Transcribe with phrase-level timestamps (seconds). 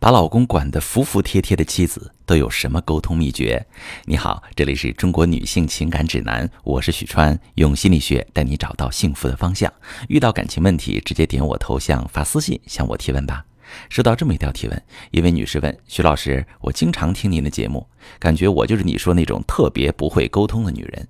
[0.00, 3.66] 把老公管得服服帖帖的妻子都有什么沟通秘诀？
[4.06, 9.70] 你好，这里是中国女性情感指南，我是许川，用心理学带你找到幸福的方向。
[10.08, 13.44] 遇到感情问题，直接点我头像发私信向我提问吧。
[13.90, 17.86] 收到这么一条提问，一位女士问徐老师：“我经常听您的节目，
[18.18, 21.06] 感觉我就是你说那种特别不会沟通的女人。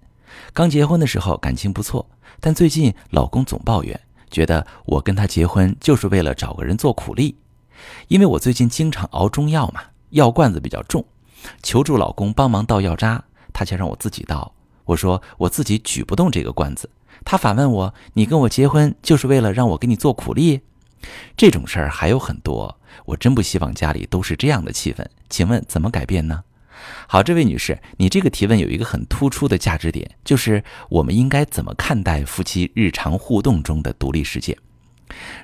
[0.52, 2.04] 刚结婚的时候感情不错，
[2.40, 4.00] 但最近老公总抱怨，
[4.32, 7.36] 觉得我跟他结婚就是为了找个人做苦力。”
[8.08, 9.80] 因为我最近经常熬中药嘛，
[10.10, 11.04] 药罐子比较重，
[11.62, 14.52] 求助老公帮忙倒药渣，他却让我自己倒。
[14.84, 16.90] 我说我自己举不动这个罐子，
[17.24, 20.60] 他反问我：“你跟我结婚就是为了让我给你做苦力？”
[21.36, 25.06] 这种事儿还有很多，我真不希望家里都是这样的气氛。
[25.28, 26.42] 请问怎么改变呢？
[27.06, 34.58] 好，这位女士，你这个提问有一个很突出的价值点，就是我们应该怎么看待夫妻日常互动中的独立世界？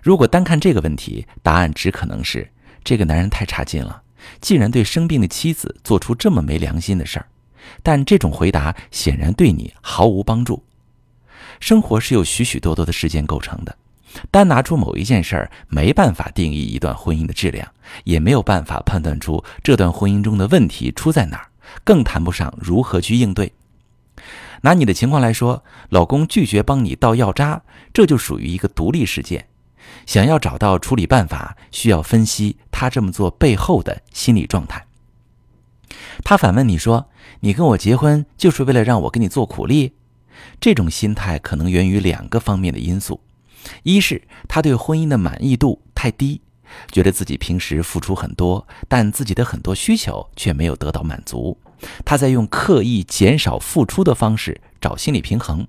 [0.02, 2.51] 如果单看这个问题，答案只可能是
[2.84, 4.02] 这个男人太差劲了，
[4.41, 7.27] 竟然对生病的妻子做出这么没良心的事儿。
[7.83, 10.64] 但这种回答显然对你毫无帮助。
[11.58, 13.77] 生活是由许许多多的事件构成的，
[14.31, 17.67] 单拿出某一件事儿，没办法定义一段婚姻的质量，
[18.05, 21.48] 也没有办法判断出这段婚姻中的问题出在哪儿，
[21.83, 23.53] 更谈不上如何去应对。
[24.62, 29.47] 拿你的情况来说，老公拒绝帮你倒药渣，这就属于一个独立事件。
[30.06, 34.87] 想要找到处理办法，需要分析他这么做背后的心理状态。
[36.25, 37.09] 他反问你说
[37.41, 39.95] ：“你跟我结婚就是为了让我给你做苦力？”
[40.61, 43.20] 这种心态可能源于两个方面的因素：
[43.83, 46.41] 一是他对婚姻的满意度太低，
[46.91, 51.59] 觉得自己平时付出很多，但自己的很多需求却没有得到满足，
[52.05, 55.67] 他在用刻意减少付出的方式找心理平衡。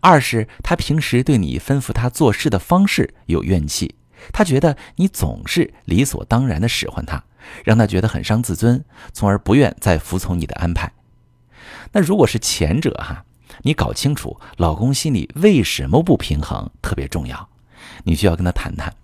[0.00, 3.94] 二是他平时对你吩咐他做事的方式有怨气，
[4.32, 7.24] 他觉得你总是理所当然的使唤他，
[7.64, 10.92] 让他觉得很伤自尊，从而不愿再服从你的安排。
[11.92, 13.24] 那如果是前者哈，
[13.62, 17.48] 你搞清楚老公心里为什么不平衡特别重要，
[18.04, 18.94] 你需要跟他谈谈，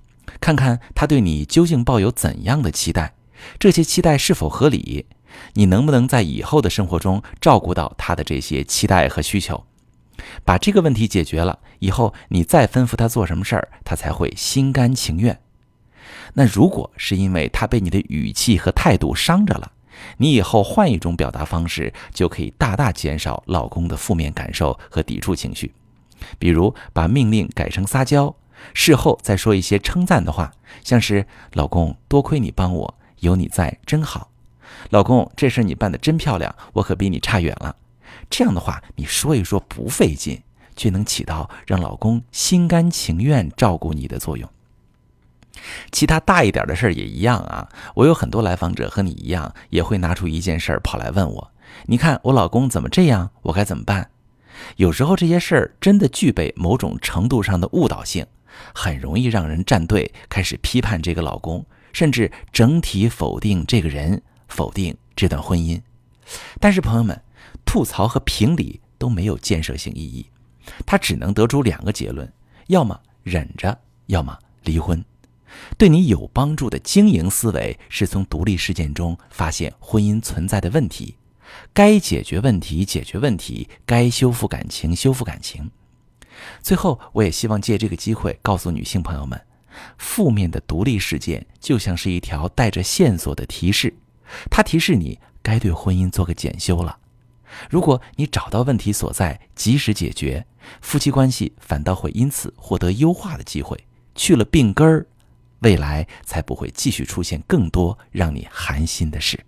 [0.41, 3.15] 看看他对你究竟抱有怎样的期待，
[3.59, 5.06] 这些期待是否合理，
[5.55, 9.65] 你能不能在以后的生活中照顾到他的这些期待和需求。
[10.44, 15.38] 把这个问题解决了以后，你再吩咐他做什么事儿，他才会心甘情愿。
[16.34, 19.72] 那如果是因为他被你的语气和态度伤着了，
[20.19, 25.72] 你以后换一种表达方式，就可以大大减少老公的负面感受和抵触情绪。
[26.38, 28.34] 比如把命令改成撒娇，
[28.75, 34.31] 事后再说一些称赞的话，像是“老公，多亏你帮我，有你在真好
[34.91, 37.76] ”，“老公，这事你办得真漂亮，我可比你差远了”。
[38.30, 40.42] 这样的话，你说一说不费劲，
[40.76, 44.48] 却能起到让老公心甘情愿照顾你的作用。
[45.91, 47.69] 其他大一点的事儿也一样啊。
[47.94, 51.50] 我有很多来访者和你一样，也会拿出一件事儿跑来问我
[51.86, 53.30] ：“你看我老公怎么这样？
[53.42, 54.10] 我该怎么办？”
[54.76, 58.25] 有时候这些事儿真的具备某种程度上的误导性，
[58.72, 65.80] 很容易让人站队，开始批判这个老公，甚至整体否定这个人，否定这段婚姻。
[66.60, 67.20] 但是朋友们。
[67.65, 70.26] 吐槽和评理都没有建设性意义，
[70.87, 72.31] 他只能得出两个结论：
[72.69, 75.04] 要么忍着，要么离婚。
[75.76, 81.16] 对你有帮助的经营思维是从独立事件中发现婚姻存在的问题，
[81.72, 85.70] 该解决问题解决问题，该修复感情修复感情。
[86.62, 89.41] 最后，我也希望借这个机会告诉女性朋友们，
[89.97, 93.94] 负面的独立事件就像是一条带着线索的提示，
[94.50, 96.99] 它提示你该对婚姻做个检修了。
[97.70, 100.47] 如果你找到问题所在，及时解决，
[100.81, 103.84] 夫妻关系反倒会因此获得优化的机会。
[104.14, 105.06] 去了病根儿，
[105.60, 109.38] 未来才不会继续出现更多让你寒心的事。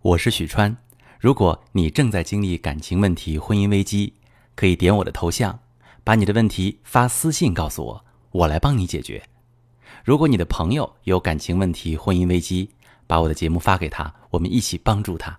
[0.00, 0.76] 我是许川，
[1.20, 4.14] 如果你正在经历感情问题、婚姻危机，
[4.54, 5.60] 可以点我的头像，
[6.02, 9.22] 把你的问题发私信告诉我，我来帮你解决。
[10.04, 12.70] 如果你的朋友有感情问题、婚姻危机，
[13.06, 15.38] 把我的节目发给他，我们一起帮助他。